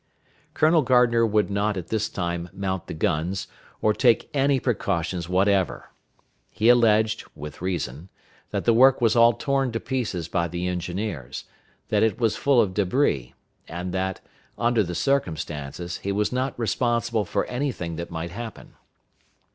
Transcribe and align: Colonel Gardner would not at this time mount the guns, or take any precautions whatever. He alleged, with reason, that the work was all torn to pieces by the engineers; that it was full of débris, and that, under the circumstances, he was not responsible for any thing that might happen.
Colonel 0.55 0.81
Gardner 0.81 1.23
would 1.27 1.51
not 1.51 1.77
at 1.77 1.89
this 1.89 2.09
time 2.09 2.49
mount 2.53 2.87
the 2.87 2.95
guns, 2.95 3.47
or 3.83 3.93
take 3.93 4.31
any 4.33 4.59
precautions 4.59 5.29
whatever. 5.29 5.91
He 6.49 6.69
alleged, 6.69 7.23
with 7.35 7.61
reason, 7.61 8.09
that 8.49 8.65
the 8.65 8.73
work 8.73 8.99
was 8.99 9.15
all 9.15 9.33
torn 9.33 9.71
to 9.73 9.79
pieces 9.79 10.27
by 10.27 10.47
the 10.47 10.67
engineers; 10.67 11.43
that 11.89 12.01
it 12.01 12.19
was 12.19 12.35
full 12.35 12.59
of 12.59 12.73
débris, 12.73 13.33
and 13.67 13.93
that, 13.93 14.21
under 14.57 14.81
the 14.81 14.95
circumstances, 14.95 15.97
he 15.99 16.11
was 16.11 16.31
not 16.31 16.57
responsible 16.57 17.23
for 17.23 17.45
any 17.45 17.71
thing 17.71 17.97
that 17.97 18.09
might 18.09 18.31
happen. 18.31 18.73